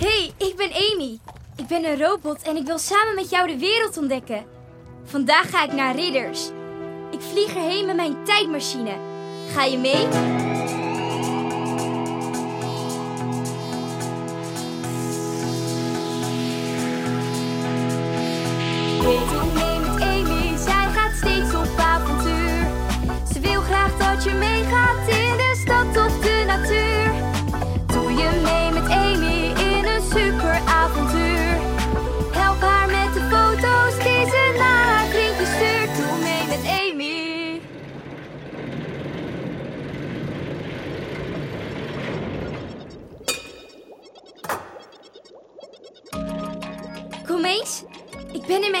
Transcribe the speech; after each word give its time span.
Hey, 0.00 0.30
ik 0.36 0.56
ben 0.56 0.70
Amy. 0.72 1.18
Ik 1.56 1.66
ben 1.66 1.84
een 1.84 1.98
robot 1.98 2.42
en 2.42 2.56
ik 2.56 2.66
wil 2.66 2.78
samen 2.78 3.14
met 3.14 3.30
jou 3.30 3.46
de 3.46 3.58
wereld 3.58 3.98
ontdekken. 3.98 4.44
Vandaag 5.04 5.50
ga 5.50 5.64
ik 5.64 5.72
naar 5.72 5.94
Ridders. 5.94 6.50
Ik 7.10 7.20
vlieg 7.20 7.54
erheen 7.54 7.86
met 7.86 7.96
mijn 7.96 8.24
tijdmachine. 8.24 8.96
Ga 9.52 9.64
je 9.64 9.78
mee? 9.78 10.49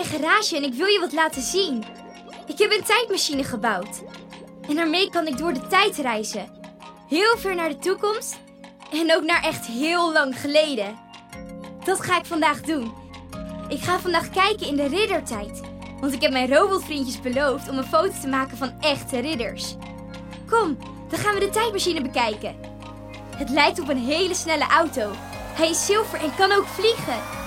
Mijn 0.00 0.22
garage 0.22 0.56
en 0.56 0.62
ik 0.62 0.74
wil 0.74 0.86
je 0.86 1.00
wat 1.00 1.12
laten 1.12 1.42
zien. 1.42 1.84
Ik 2.46 2.58
heb 2.58 2.72
een 2.72 2.84
tijdmachine 2.84 3.44
gebouwd. 3.44 4.02
En 4.68 4.74
daarmee 4.74 5.10
kan 5.10 5.26
ik 5.26 5.38
door 5.38 5.52
de 5.52 5.66
tijd 5.66 5.96
reizen. 5.96 6.50
Heel 7.08 7.36
ver 7.36 7.54
naar 7.54 7.68
de 7.68 7.78
toekomst 7.78 8.38
en 8.92 9.16
ook 9.16 9.22
naar 9.22 9.42
echt 9.42 9.66
heel 9.66 10.12
lang 10.12 10.40
geleden. 10.40 10.98
Dat 11.84 12.00
ga 12.00 12.18
ik 12.18 12.24
vandaag 12.24 12.60
doen. 12.60 12.92
Ik 13.68 13.80
ga 13.80 13.98
vandaag 13.98 14.30
kijken 14.30 14.66
in 14.66 14.76
de 14.76 14.88
riddertijd. 14.88 15.60
Want 16.00 16.12
ik 16.12 16.22
heb 16.22 16.32
mijn 16.32 16.54
robotvriendjes 16.54 17.20
beloofd 17.20 17.68
om 17.68 17.78
een 17.78 17.84
foto 17.84 18.20
te 18.20 18.28
maken 18.28 18.56
van 18.56 18.80
echte 18.80 19.18
ridders. 19.18 19.76
Kom, 20.48 20.78
dan 21.08 21.18
gaan 21.18 21.34
we 21.34 21.40
de 21.40 21.50
tijdmachine 21.50 22.02
bekijken. 22.02 22.56
Het 23.36 23.50
lijkt 23.50 23.80
op 23.80 23.88
een 23.88 24.04
hele 24.04 24.34
snelle 24.34 24.66
auto. 24.66 25.10
Hij 25.54 25.70
is 25.70 25.86
zilver 25.86 26.20
en 26.20 26.34
kan 26.34 26.52
ook 26.52 26.66
vliegen. 26.66 27.39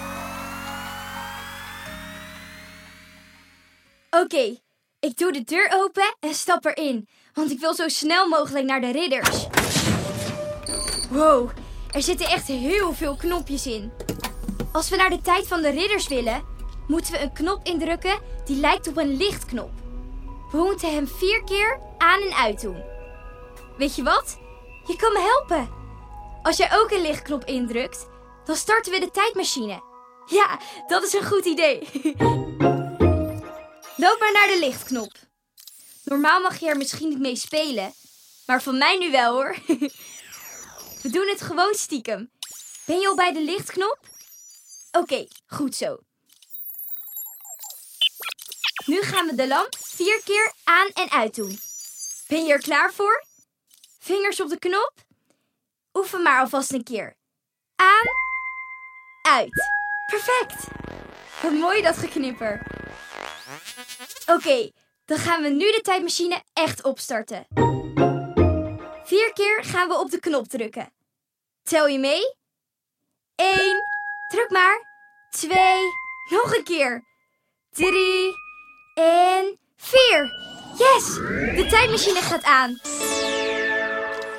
Oké, 4.21 4.57
ik 4.99 5.17
doe 5.17 5.31
de 5.31 5.43
deur 5.43 5.71
open 5.73 6.15
en 6.19 6.33
stap 6.33 6.65
erin. 6.65 7.07
Want 7.33 7.51
ik 7.51 7.59
wil 7.59 7.73
zo 7.73 7.87
snel 7.87 8.27
mogelijk 8.27 8.65
naar 8.65 8.81
de 8.81 8.91
ridders. 8.91 9.47
Wow, 11.09 11.49
er 11.91 12.01
zitten 12.01 12.27
echt 12.27 12.47
heel 12.47 12.93
veel 12.93 13.15
knopjes 13.15 13.65
in. 13.65 13.91
Als 14.71 14.89
we 14.89 14.95
naar 14.95 15.09
de 15.09 15.21
tijd 15.21 15.47
van 15.47 15.61
de 15.61 15.69
ridders 15.69 16.07
willen, 16.07 16.43
moeten 16.87 17.11
we 17.11 17.19
een 17.19 17.33
knop 17.33 17.59
indrukken 17.63 18.19
die 18.45 18.55
lijkt 18.55 18.87
op 18.87 18.97
een 18.97 19.17
lichtknop. 19.17 19.71
We 20.51 20.57
moeten 20.57 20.93
hem 20.93 21.07
vier 21.07 21.43
keer 21.43 21.79
aan 21.97 22.21
en 22.21 22.33
uit 22.33 22.61
doen. 22.61 22.83
Weet 23.77 23.95
je 23.95 24.03
wat? 24.03 24.37
Je 24.87 24.95
kan 24.95 25.13
me 25.13 25.19
helpen. 25.19 25.69
Als 26.41 26.57
jij 26.57 26.69
ook 26.73 26.91
een 26.91 27.01
lichtknop 27.01 27.45
indrukt, 27.45 28.07
dan 28.45 28.55
starten 28.55 28.91
we 28.91 28.99
de 28.99 29.11
tijdmachine. 29.11 29.81
Ja, 30.25 30.59
dat 30.87 31.03
is 31.03 31.13
een 31.13 31.25
goed 31.25 31.45
idee. 31.45 31.87
Loop 34.03 34.19
maar 34.19 34.31
naar 34.31 34.47
de 34.47 34.59
lichtknop. 34.59 35.13
Normaal 36.03 36.41
mag 36.41 36.59
je 36.59 36.67
er 36.67 36.77
misschien 36.77 37.09
niet 37.09 37.19
mee 37.19 37.35
spelen, 37.35 37.93
maar 38.45 38.61
van 38.61 38.77
mij 38.77 38.97
nu 38.97 39.11
wel 39.11 39.33
hoor. 39.33 39.57
We 41.03 41.09
doen 41.09 41.27
het 41.27 41.41
gewoon 41.41 41.73
stiekem. 41.73 42.31
Ben 42.85 42.99
je 42.99 43.07
al 43.07 43.15
bij 43.15 43.33
de 43.33 43.41
lichtknop? 43.41 43.99
Oké, 44.91 45.27
goed 45.47 45.75
zo. 45.75 45.99
Nu 48.85 49.01
gaan 49.01 49.27
we 49.27 49.35
de 49.35 49.47
lamp 49.47 49.75
vier 49.79 50.21
keer 50.23 50.53
aan 50.63 50.87
en 50.87 51.11
uit 51.11 51.35
doen. 51.35 51.59
Ben 52.27 52.45
je 52.45 52.53
er 52.53 52.61
klaar 52.61 52.93
voor? 52.93 53.25
Vingers 53.99 54.41
op 54.41 54.49
de 54.49 54.59
knop? 54.59 54.93
Oefen 55.93 56.21
maar 56.21 56.39
alvast 56.39 56.73
een 56.73 56.83
keer. 56.83 57.15
Aan, 57.75 58.07
uit. 59.33 59.69
Perfect. 60.05 60.67
Wat 61.41 61.51
mooi 61.51 61.81
dat 61.81 61.97
geknipper. 61.97 62.82
Oké, 64.25 64.71
dan 65.05 65.17
gaan 65.17 65.41
we 65.41 65.49
nu 65.49 65.71
de 65.71 65.79
tijdmachine 65.81 66.41
echt 66.53 66.83
opstarten. 66.83 67.47
Vier 69.03 69.33
keer 69.33 69.63
gaan 69.63 69.87
we 69.87 69.99
op 69.99 70.11
de 70.11 70.19
knop 70.19 70.47
drukken. 70.47 70.93
Tel 71.63 71.87
je 71.87 71.99
mee? 71.99 72.35
Eén, 73.35 73.75
druk 74.27 74.49
maar. 74.49 74.91
Twee, 75.29 75.81
nog 76.29 76.55
een 76.55 76.63
keer. 76.63 77.03
Drie 77.69 78.33
en 78.93 79.59
vier. 79.77 80.31
Yes, 80.77 81.13
de 81.55 81.65
tijdmachine 81.69 82.21
gaat 82.21 82.43
aan. 82.43 82.79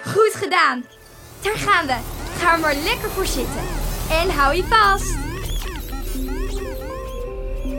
Goed 0.05 0.35
gedaan. 0.35 0.85
Daar 1.43 1.56
gaan 1.56 1.87
we. 1.87 1.97
Ga 2.39 2.53
er 2.53 2.59
maar 2.59 2.75
lekker 2.75 3.11
voor 3.11 3.27
zitten. 3.27 3.62
En 4.11 4.31
hou 4.31 4.55
je 4.55 4.65
vast. 4.65 5.15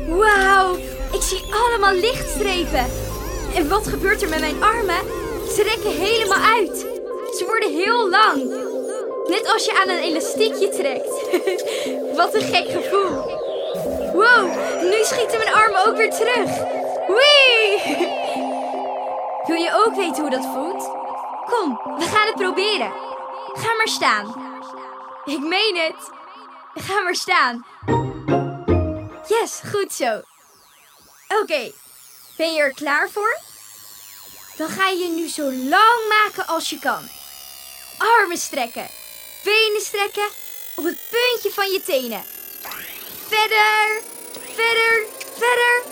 Wauw, 0.08 0.78
ik 1.16 1.22
zie 1.22 1.54
allemaal 1.54 1.94
lichtstrepen. 1.94 2.86
En 3.56 3.70
wat 3.70 3.88
gebeurt 3.88 4.22
er 4.22 4.30
met 4.30 4.40
mijn 4.40 4.64
armen? 4.64 5.02
Ze 5.56 5.64
rekken 5.64 5.92
helemaal 5.92 6.40
uit. 6.56 6.78
Ze 7.38 7.44
worden 7.46 7.72
heel 7.72 8.10
lang. 8.10 8.36
Net 9.28 9.54
als 9.54 9.66
je 9.66 9.80
aan 9.82 9.90
een 9.90 10.04
elastiekje 10.04 10.70
trekt. 10.70 11.14
wat 12.20 12.34
een 12.34 12.42
gek 12.42 12.70
gevoel. 12.70 13.14
Wow, 14.14 14.46
nu 14.82 15.04
schieten 15.04 15.38
mijn 15.38 15.54
armen 15.54 15.88
ook 15.88 15.98
weer 15.98 16.12
terug. 16.12 16.50
Wee! 17.08 17.82
Wil 19.48 19.56
je 19.56 19.84
ook 19.86 19.96
weten 19.96 20.22
hoe 20.22 20.32
dat 20.32 20.46
voelt? 20.54 20.90
Kom, 21.46 21.96
we 21.98 22.06
gaan 22.06 22.28
het 22.28 22.36
proberen. 22.36 22.92
Ga 23.54 23.74
maar 23.78 23.88
staan. 23.88 24.26
Ik 25.26 25.40
meen 25.40 25.76
het. 25.76 26.10
Ga 26.84 27.02
maar 27.02 27.16
staan. 27.16 27.66
Yes, 29.28 29.62
goed 29.72 29.94
zo. 29.94 30.22
Oké, 31.28 31.72
ben 32.38 32.54
je 32.54 32.62
er 32.62 32.74
klaar 32.74 33.10
voor? 33.10 33.40
Dan 34.58 34.70
ga 34.70 34.90
je 34.90 35.08
nu 35.08 35.28
zo 35.28 35.52
lang 35.52 36.08
maken 36.10 36.48
als 36.48 36.70
je 36.70 36.80
kan. 36.80 37.10
Armen 37.98 38.38
strekken, 38.38 38.88
benen 39.44 39.82
strekken 39.82 40.28
op 40.76 40.84
het 40.84 40.98
puntje 41.10 41.52
van 41.52 41.72
je 41.72 41.82
tenen. 41.86 42.24
Verder, 43.28 44.02
verder, 44.56 45.06
verder. 45.38 45.84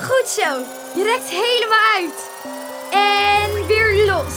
Goed 0.00 0.28
zo, 0.28 0.64
je 0.94 1.02
rekt 1.02 1.28
helemaal 1.28 1.94
uit. 1.94 2.30
En 2.90 3.66
weer 3.66 4.06
los. 4.06 4.34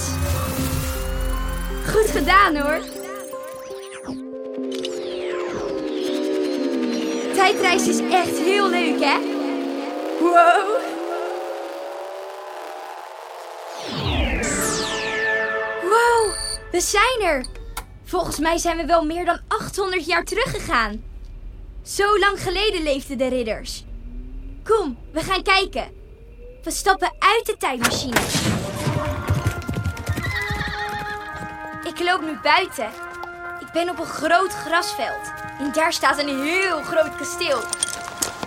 Goed 1.93 2.09
gedaan 2.09 2.55
hoor. 2.57 2.81
Tijdreis 7.33 7.87
is 7.87 7.99
echt 7.99 8.37
heel 8.37 8.69
leuk 8.69 8.99
hè? 8.99 9.26
Wow. 10.19 10.77
We 16.71 16.81
zijn 16.81 17.21
er. 17.21 17.45
Volgens 18.03 18.39
mij 18.39 18.57
zijn 18.57 18.77
we 18.77 18.85
wel 18.85 19.05
meer 19.05 19.25
dan 19.25 19.39
800 19.47 20.05
jaar 20.05 20.23
teruggegaan. 20.23 21.03
Zo 21.83 22.19
lang 22.19 22.41
geleden 22.41 22.83
leefden 22.83 23.17
de 23.17 23.27
ridders. 23.27 23.83
Kom, 24.63 24.97
we 25.11 25.21
gaan 25.21 25.43
kijken. 25.43 25.91
We 26.63 26.71
stappen 26.71 27.11
uit 27.19 27.45
de 27.45 27.57
tijdmachine. 27.57 28.19
Ik 31.83 31.99
loop 31.99 32.21
nu 32.21 32.37
buiten. 32.43 32.89
Ik 33.59 33.71
ben 33.73 33.89
op 33.89 33.99
een 33.99 34.05
groot 34.05 34.53
grasveld. 34.53 35.31
En 35.59 35.71
daar 35.71 35.93
staat 35.93 36.19
een 36.19 36.41
heel 36.43 36.81
groot 36.81 37.15
kasteel. 37.15 37.59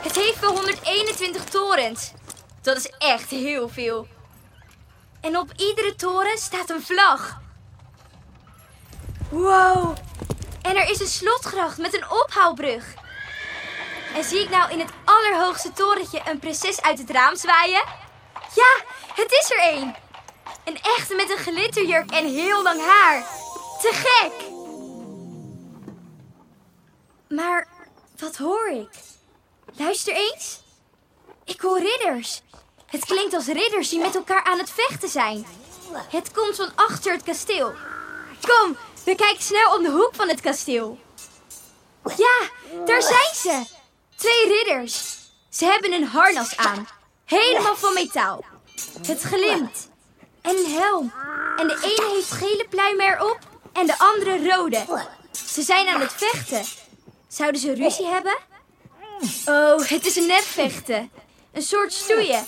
Het 0.00 0.17
heeft 0.17 0.41
wel 0.41 0.53
121 0.53 1.44
torens. 1.44 2.12
Dat 2.62 2.77
is 2.77 2.93
echt 2.99 3.31
heel 3.31 3.69
veel. 3.69 4.06
En 5.21 5.37
op 5.37 5.53
iedere 5.56 5.94
toren 5.94 6.38
staat 6.38 6.71
een 6.71 6.82
vlag. 6.82 7.41
Wow. 9.31 9.97
En 10.62 10.77
er 10.77 10.91
is 10.91 11.00
een 11.00 11.06
slotgracht 11.06 11.79
met 11.79 11.94
een 11.94 12.11
ophaalbrug. 12.11 12.85
En 14.15 14.25
zie 14.25 14.41
ik 14.41 14.50
nou 14.50 14.71
in 14.71 14.79
het 14.79 14.91
allerhoogste 15.05 15.73
torentje 15.73 16.21
een 16.25 16.38
prinses 16.38 16.82
uit 16.82 16.99
het 16.99 17.11
raam 17.11 17.37
zwaaien? 17.37 17.82
Ja, 18.55 18.85
het 19.15 19.32
is 19.32 19.50
er 19.50 19.59
één. 19.59 19.94
Een 20.65 20.79
echte 20.82 21.15
met 21.15 21.31
een 21.31 21.38
glitterjurk 21.38 22.11
en 22.11 22.35
heel 22.35 22.62
lang 22.62 22.81
haar. 22.81 23.23
Te 23.81 23.91
gek! 23.93 24.49
Maar 27.29 27.69
wat 28.19 28.37
hoor 28.37 28.69
ik? 28.69 28.88
Luister 29.76 30.14
eens. 30.14 30.61
Ik 31.44 31.61
hoor 31.61 31.78
ridders. 31.78 32.43
Het 32.87 33.05
klinkt 33.05 33.34
als 33.34 33.46
ridders 33.46 33.88
die 33.88 33.99
met 33.99 34.14
elkaar 34.14 34.44
aan 34.44 34.58
het 34.58 34.70
vechten 34.70 35.08
zijn. 35.08 35.46
Het 36.08 36.32
komt 36.32 36.56
van 36.56 36.70
achter 36.75 37.12
het 37.12 37.22
kasteel. 37.22 37.75
Kom, 38.40 38.76
we 39.05 39.14
kijken 39.14 39.43
snel 39.43 39.76
om 39.76 39.82
de 39.82 39.90
hoek 39.90 40.11
van 40.12 40.28
het 40.28 40.40
kasteel. 40.40 40.99
Ja, 42.17 42.49
daar 42.87 43.02
zijn 43.02 43.34
ze. 43.34 43.64
Twee 44.17 44.46
ridders. 44.46 45.19
Ze 45.49 45.64
hebben 45.64 45.93
een 45.93 46.06
harnas 46.06 46.56
aan. 46.56 46.88
Helemaal 47.25 47.76
van 47.76 47.94
metaal. 47.94 48.44
Het 49.06 49.20
glimt. 49.20 49.88
En 50.40 50.56
een 50.56 50.72
helm. 50.72 51.12
En 51.56 51.69
de 51.69 51.78
ene 51.82 52.14
heeft 52.14 52.31
gele 52.31 52.67
pluimen 52.70 53.06
erop 53.06 53.38
en 53.72 53.87
de 53.87 53.99
andere 53.99 54.50
rode. 54.50 54.84
Ze 55.46 55.62
zijn 55.62 55.88
aan 55.88 56.00
het 56.00 56.12
vechten. 56.12 56.64
Zouden 57.28 57.61
ze 57.61 57.75
ruzie 57.75 58.06
hebben? 58.06 58.38
Oh, 59.46 59.88
het 59.88 60.06
is 60.06 60.17
een 60.17 60.26
nepvechten. 60.26 61.11
Een 61.52 61.62
soort 61.62 61.93
stoeien. 61.93 62.46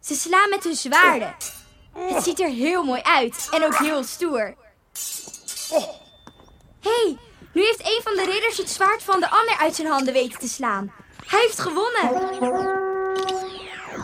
Ze 0.00 0.14
slaan 0.14 0.48
met 0.48 0.64
hun 0.64 0.76
zwaarden. 0.76 1.36
Het 1.92 2.22
ziet 2.22 2.40
er 2.40 2.48
heel 2.48 2.82
mooi 2.82 3.00
uit 3.02 3.48
en 3.50 3.64
ook 3.64 3.78
heel 3.78 4.04
stoer. 4.04 4.54
hey, 6.80 7.16
nu 7.52 7.62
heeft 7.62 7.80
een 7.80 8.00
van 8.02 8.14
de 8.14 8.24
ridders 8.30 8.56
het 8.56 8.70
zwaard 8.70 9.02
van 9.02 9.20
de 9.20 9.30
ander 9.30 9.56
uit 9.56 9.74
zijn 9.74 9.88
handen 9.88 10.12
weten 10.12 10.38
te 10.38 10.48
slaan. 10.48 10.92
Hij 11.26 11.40
heeft 11.40 11.58
gewonnen. 11.58 12.10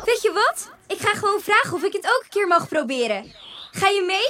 Weet 0.04 0.22
je 0.22 0.32
wat? 0.32 0.70
Ik 0.86 0.98
ga 0.98 1.14
gewoon 1.14 1.40
vragen 1.40 1.74
of 1.74 1.82
ik 1.82 1.92
het 1.92 2.06
ook 2.06 2.22
een 2.22 2.28
keer 2.28 2.46
mag 2.46 2.68
proberen. 2.68 3.34
Ga 3.70 3.88
je 3.88 4.02
mee? 4.02 4.28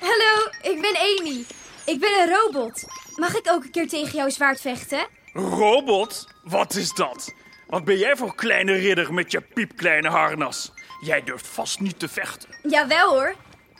Hallo, 0.00 0.48
ik 0.62 0.80
ben 0.80 0.96
Amy. 0.96 1.46
Ik 1.84 2.00
ben 2.00 2.20
een 2.20 2.34
robot. 2.34 2.84
Mag 3.16 3.34
ik 3.36 3.50
ook 3.50 3.64
een 3.64 3.70
keer 3.70 3.88
tegen 3.88 4.16
jouw 4.16 4.28
zwaard 4.28 4.60
vechten? 4.60 5.06
Robot? 5.32 6.26
Wat 6.44 6.74
is 6.74 6.92
dat? 6.92 7.34
Wat 7.66 7.84
ben 7.84 7.98
jij 7.98 8.16
voor 8.16 8.34
kleine 8.34 8.72
ridder 8.72 9.14
met 9.14 9.32
je 9.32 9.40
piepkleine 9.40 10.08
harnas? 10.08 10.72
Jij 11.00 11.22
durft 11.22 11.46
vast 11.46 11.80
niet 11.80 11.98
te 11.98 12.08
vechten. 12.08 12.48
Jawel 12.62 13.10
hoor. 13.10 13.34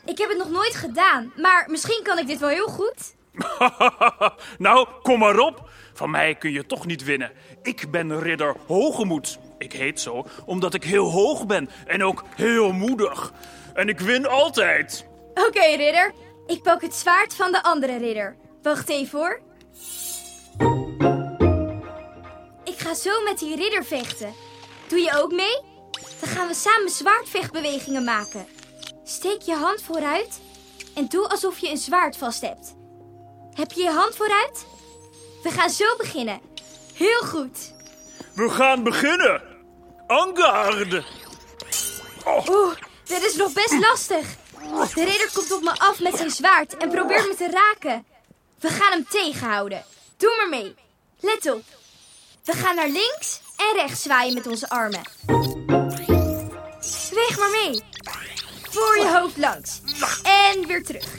Ik 0.04 0.18
heb 0.18 0.28
het 0.28 0.38
nog 0.38 0.50
nooit 0.50 0.74
gedaan, 0.74 1.32
maar 1.36 1.66
misschien 1.70 2.02
kan 2.02 2.18
ik 2.18 2.26
dit 2.26 2.38
wel 2.38 2.48
heel 2.48 2.68
goed. 2.68 3.14
nou, 4.58 4.88
kom 5.02 5.18
maar 5.18 5.38
op. 5.38 5.68
Van 5.94 6.10
mij 6.10 6.34
kun 6.34 6.52
je 6.52 6.66
toch 6.66 6.86
niet 6.86 7.04
winnen. 7.04 7.32
Ik 7.62 7.90
ben 7.90 8.20
ridder 8.20 8.56
Hogemoed. 8.66 9.38
Ik 9.58 9.72
heet 9.72 10.00
zo 10.00 10.26
omdat 10.44 10.74
ik 10.74 10.84
heel 10.84 11.10
hoog 11.10 11.46
ben 11.46 11.70
en 11.86 12.04
ook 12.04 12.24
heel 12.36 12.72
moedig. 12.72 13.32
En 13.74 13.88
ik 13.88 14.00
win 14.00 14.26
altijd. 14.26 15.06
Oké, 15.34 15.64
ridder. 15.76 16.12
Ik 16.46 16.62
pak 16.62 16.82
het 16.82 16.94
zwaard 16.94 17.34
van 17.34 17.52
de 17.52 17.62
andere 17.62 17.98
ridder. 17.98 18.36
Wacht 18.66 18.88
even 18.88 19.18
hoor. 19.18 19.40
Ik 22.64 22.78
ga 22.78 22.94
zo 22.94 23.22
met 23.22 23.38
die 23.38 23.56
ridder 23.56 23.84
vechten. 23.84 24.34
Doe 24.88 24.98
je 24.98 25.12
ook 25.22 25.32
mee? 25.32 25.60
Dan 26.20 26.28
gaan 26.28 26.46
we 26.46 26.54
samen 26.54 26.90
zwaardvechtbewegingen 26.90 28.04
maken. 28.04 28.46
Steek 29.04 29.42
je 29.42 29.54
hand 29.54 29.82
vooruit 29.82 30.40
en 30.94 31.06
doe 31.06 31.28
alsof 31.28 31.58
je 31.58 31.70
een 31.70 31.76
zwaard 31.76 32.16
vast 32.16 32.40
hebt. 32.40 32.74
Heb 33.54 33.72
je 33.72 33.82
je 33.82 33.90
hand 33.90 34.16
vooruit? 34.16 34.66
We 35.42 35.50
gaan 35.50 35.70
zo 35.70 35.96
beginnen. 35.96 36.40
Heel 36.94 37.20
goed. 37.20 37.74
We 38.34 38.50
gaan 38.50 38.82
beginnen. 38.82 39.42
Angarde. 40.06 41.04
Oeh, 42.48 42.74
dit 43.04 43.24
is 43.24 43.36
nog 43.36 43.52
best 43.52 43.78
lastig. 43.80 44.26
De 44.94 45.04
ridder 45.04 45.30
komt 45.34 45.52
op 45.52 45.62
me 45.62 45.78
af 45.78 46.00
met 46.00 46.16
zijn 46.16 46.30
zwaard 46.30 46.76
en 46.76 46.90
probeert 46.90 47.28
me 47.28 47.34
te 47.34 47.50
raken. 47.50 48.14
We 48.60 48.68
gaan 48.68 48.92
hem 48.92 49.06
tegenhouden. 49.08 49.84
Doe 50.16 50.34
maar 50.36 50.48
mee. 50.48 50.74
Let 51.20 51.52
op. 51.52 51.64
We 52.44 52.52
gaan 52.52 52.74
naar 52.74 52.88
links 52.88 53.40
en 53.56 53.74
rechts 53.74 54.02
zwaaien 54.02 54.34
met 54.34 54.46
onze 54.46 54.68
armen. 54.68 55.02
Beweeg 57.10 57.38
maar 57.38 57.50
mee. 57.50 57.82
Voor 58.70 58.96
je 58.96 59.18
hoofd 59.18 59.36
langs. 59.36 59.80
En 60.22 60.66
weer 60.66 60.84
terug. 60.84 61.14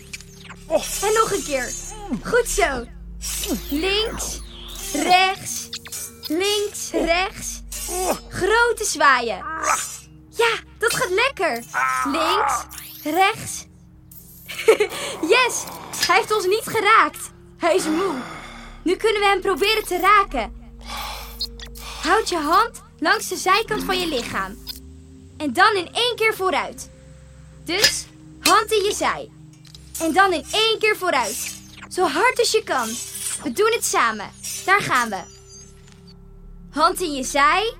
En 1.01 1.13
nog 1.13 1.31
een 1.31 1.44
keer. 1.44 1.72
Goed 2.24 2.48
zo. 2.48 2.86
Links, 3.69 4.40
rechts, 4.94 5.69
links, 6.28 6.92
rechts. 6.92 7.62
Grote 8.30 8.83
zwaaien. 8.83 9.38
Ja, 10.30 10.60
dat 10.78 10.94
gaat 10.94 11.10
lekker. 11.10 11.63
Links, 12.06 12.66
rechts. 13.04 13.66
yes, 15.36 15.63
hij 16.07 16.15
heeft 16.15 16.36
ons 16.36 16.45
niet 16.45 16.63
geraakt. 16.65 17.31
Hij 17.57 17.75
is 17.75 17.86
moe. 17.86 18.15
Nu 18.83 18.95
kunnen 18.95 19.21
we 19.21 19.27
hem 19.27 19.42
proberen 19.42 19.86
te 19.86 20.00
raken. 20.00 20.71
Houd 22.01 22.30
je 22.30 22.38
hand 22.38 22.81
langs 23.00 23.27
de 23.27 23.36
zijkant 23.36 23.83
van 23.83 24.00
je 24.00 24.07
lichaam. 24.07 24.57
En 25.38 25.54
dan 25.54 25.75
in 25.75 25.89
één 25.94 26.15
keer 26.15 26.33
vooruit. 26.33 26.89
Dus 27.63 28.06
hand 28.39 28.71
in 28.71 28.83
je 28.83 28.94
zij. 28.94 29.30
En 30.00 30.13
dan 30.13 30.33
in 30.33 30.45
één 30.51 30.80
keer 30.80 30.98
vooruit. 30.98 31.56
Zo 31.89 32.07
hard 32.07 32.39
als 32.39 32.51
je 32.51 32.63
kan. 32.63 32.88
We 33.44 33.51
doen 33.51 33.71
het 33.71 33.86
samen. 33.86 34.31
Daar 34.65 34.81
gaan 34.81 35.09
we. 35.09 35.21
Hand 36.69 37.01
in 37.01 37.13
je 37.13 37.24
zij. 37.24 37.74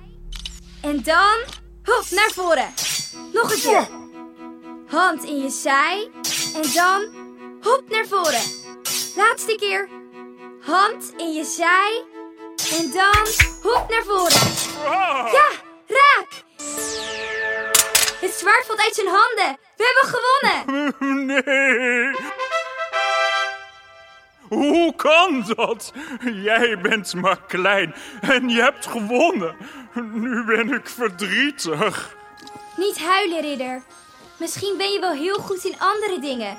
En 0.80 1.02
dan 1.02 1.36
hop 1.82 2.04
naar 2.10 2.30
voren. 2.34 2.72
Nog 3.32 3.52
een 3.52 3.60
keer. 3.60 3.88
Hand 4.86 5.24
in 5.24 5.38
je 5.42 5.50
zij. 5.50 6.10
En 6.54 6.72
dan 6.74 7.17
hop 7.60 7.82
naar 7.88 8.06
voren. 8.06 8.42
Laatste 9.16 9.56
keer. 9.58 9.88
Hand 10.60 11.12
in 11.16 11.32
je 11.32 11.44
zij. 11.44 12.04
En 12.78 12.90
dan 12.90 13.26
hop 13.62 13.90
naar 13.90 14.04
voren. 14.04 14.52
Ja, 15.32 15.48
raak! 15.86 16.28
Het 18.20 18.32
zwaard 18.32 18.66
valt 18.66 18.80
uit 18.80 18.94
zijn 18.94 19.06
handen. 19.06 19.58
We 19.76 19.84
hebben 19.84 20.18
gewonnen. 20.18 20.94
Nee. 21.26 22.16
Hoe 24.48 24.94
kan 24.94 25.44
dat? 25.56 25.92
Jij 26.32 26.78
bent 26.80 27.14
maar 27.14 27.42
klein 27.46 27.94
en 28.20 28.48
je 28.48 28.60
hebt 28.60 28.86
gewonnen. 28.86 29.56
Nu 30.12 30.44
ben 30.44 30.72
ik 30.72 30.88
verdrietig. 30.88 32.16
Niet 32.76 32.98
huilen, 32.98 33.40
ridder. 33.40 33.82
Misschien 34.36 34.76
ben 34.76 34.92
je 34.92 35.00
wel 35.00 35.12
heel 35.12 35.38
goed 35.38 35.64
in 35.64 35.74
andere 35.78 36.20
dingen. 36.20 36.58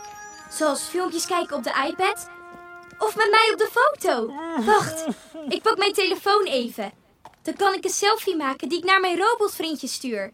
Zoals 0.50 0.82
filmpjes 0.82 1.26
kijken 1.26 1.56
op 1.56 1.64
de 1.64 1.86
iPad. 1.88 2.30
Of 2.98 3.16
met 3.16 3.30
mij 3.30 3.50
op 3.52 3.58
de 3.58 3.70
foto. 3.72 4.34
Wacht, 4.66 5.06
ik 5.50 5.62
pak 5.62 5.78
mijn 5.78 5.94
telefoon 5.94 6.44
even. 6.44 6.92
Dan 7.42 7.54
kan 7.54 7.74
ik 7.74 7.84
een 7.84 7.90
selfie 7.90 8.36
maken 8.36 8.70
die 8.70 8.78
ik 8.78 8.84
naar 8.84 9.00
mijn 9.00 9.18
robotvriendje 9.18 9.88
stuur. 9.88 10.34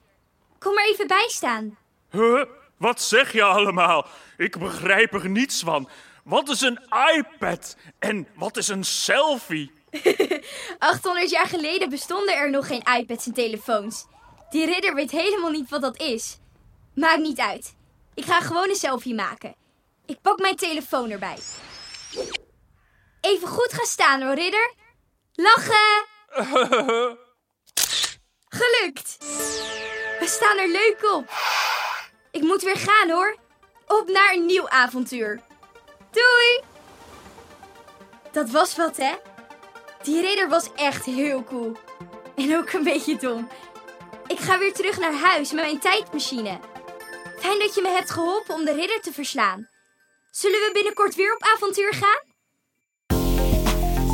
Kom 0.60 0.78
er 0.78 0.86
even 0.86 1.08
bij 1.08 1.26
staan. 1.28 1.78
Huh? 2.12 2.46
Wat 2.78 3.02
zeg 3.02 3.34
je 3.34 3.44
allemaal? 3.44 4.08
Ik 4.38 4.60
begrijp 4.60 5.14
er 5.14 5.30
niets 5.30 5.62
van. 5.62 5.90
Wat 6.24 6.50
is 6.50 6.62
een 6.62 6.80
iPad? 7.16 7.76
En 8.00 8.28
wat 8.36 8.58
is 8.58 8.68
een 8.68 8.84
selfie? 8.84 9.72
800 10.80 11.30
jaar 11.30 11.48
geleden 11.48 11.90
bestonden 11.90 12.36
er 12.36 12.50
nog 12.50 12.68
geen 12.68 12.84
iPads 13.00 13.26
en 13.26 13.34
telefoons. 13.34 14.06
Die 14.50 14.66
ridder 14.66 14.94
weet 14.94 15.12
helemaal 15.12 15.52
niet 15.52 15.70
wat 15.70 15.82
dat 15.82 16.02
is. 16.02 16.40
Maakt 16.96 17.22
niet 17.22 17.40
uit. 17.40 17.76
Ik 18.14 18.26
ga 18.26 18.42
gewoon 18.42 18.70
een 18.70 18.76
selfie 18.76 19.16
maken. 19.16 19.56
Ik 20.06 20.22
pak 20.22 20.40
mijn 20.40 20.56
telefoon 20.56 21.10
erbij. 21.10 21.38
Even 23.22 23.48
goed 23.48 23.74
gaan 23.74 23.86
staan 23.86 24.22
hoor, 24.22 24.34
ridder. 24.34 24.74
Lachen! 25.34 26.06
Gelukt! 28.58 29.18
We 30.20 30.26
staan 30.28 30.58
er 30.58 30.68
leuk 30.68 31.14
op. 31.14 31.30
Ik 32.32 32.42
moet 32.42 32.62
weer 32.62 32.78
gaan 32.78 33.10
hoor. 33.10 33.38
Op 33.88 34.08
naar 34.08 34.34
een 34.34 34.46
nieuw 34.46 34.70
avontuur. 34.70 35.42
Doei! 36.12 36.62
Dat 38.32 38.50
was 38.50 38.76
wat, 38.76 38.98
hè? 38.98 39.14
Die 40.04 40.22
ridder 40.22 40.50
was 40.50 40.74
echt 40.76 41.06
heel 41.06 41.44
cool. 41.44 41.78
En 42.36 42.58
ook 42.58 42.72
een 42.72 42.84
beetje 42.84 43.18
dom. 43.18 43.50
Ik 44.28 44.40
ga 44.40 44.58
weer 44.58 44.74
terug 44.74 44.98
naar 44.98 45.14
huis 45.14 45.52
met 45.52 45.64
mijn 45.64 45.80
tijdmachine. 45.80 46.60
Fijn 47.40 47.60
dat 47.60 47.76
je 47.76 47.82
me 47.82 47.90
hebt 47.90 48.12
geholpen 48.12 48.56
om 48.56 48.66
de 48.66 48.74
ridder 48.74 49.02
te 49.02 49.14
verslaan. 49.14 49.70
Zullen 50.38 50.60
we 50.60 50.70
binnenkort 50.74 51.16
weer 51.16 51.34
op 51.34 51.44
avontuur 51.44 51.94
gaan? 51.94 52.22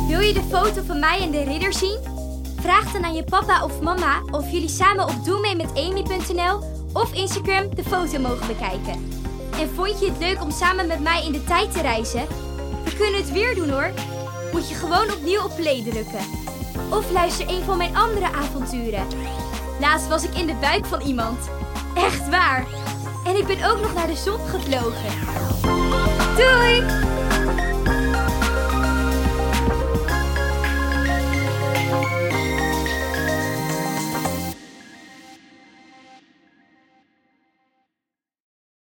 Wil 0.08 0.20
je 0.20 0.32
de 0.32 0.42
foto 0.50 0.82
van 0.82 0.98
mij 0.98 1.20
en 1.20 1.30
de 1.30 1.44
ridder 1.44 1.72
zien? 1.72 1.98
Vraag 2.60 2.92
dan 2.92 3.04
aan 3.04 3.14
je 3.14 3.24
papa 3.24 3.64
of 3.64 3.80
mama 3.80 4.22
of 4.30 4.50
jullie 4.50 4.68
samen 4.68 5.04
op 5.04 5.24
doemeemetamy.nl 5.24 6.62
of 6.92 7.14
Instagram 7.14 7.74
de 7.74 7.84
foto 7.84 8.18
mogen 8.18 8.46
bekijken. 8.46 9.10
En 9.52 9.68
vond 9.74 10.00
je 10.00 10.08
het 10.08 10.18
leuk 10.18 10.42
om 10.42 10.50
samen 10.50 10.86
met 10.86 11.00
mij 11.00 11.24
in 11.24 11.32
de 11.32 11.44
tijd 11.44 11.72
te 11.72 11.80
reizen? 11.80 12.26
We 12.84 12.96
kunnen 12.96 13.20
het 13.20 13.32
weer 13.32 13.54
doen 13.54 13.70
hoor. 13.70 13.90
Moet 14.52 14.68
je 14.68 14.74
gewoon 14.74 15.10
opnieuw 15.10 15.44
op 15.44 15.56
play 15.56 15.82
drukken. 15.82 16.26
Of 16.90 17.10
luister 17.10 17.48
een 17.48 17.62
van 17.62 17.76
mijn 17.76 17.96
andere 17.96 18.32
avonturen. 18.32 19.06
Laatst 19.80 20.08
was 20.08 20.24
ik 20.24 20.34
in 20.34 20.46
de 20.46 20.56
buik 20.60 20.86
van 20.86 21.00
iemand. 21.00 21.50
Echt 21.94 22.28
waar. 22.28 22.81
En 23.24 23.36
ik 23.36 23.46
ben 23.46 23.70
ook 23.70 23.80
nog 23.80 23.94
naar 23.94 24.06
de 24.06 24.16
zon 24.16 24.38
gevlogen. 24.48 25.10
Doei! 26.36 27.21